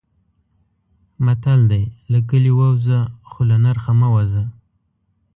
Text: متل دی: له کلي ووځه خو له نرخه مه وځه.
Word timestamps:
متل 1.25 1.59
دی: 1.71 1.83
له 2.11 2.19
کلي 2.29 2.51
ووځه 2.55 2.99
خو 3.29 3.39
له 3.49 3.57
نرخه 3.63 3.91
مه 3.99 4.07
وځه. 4.15 4.43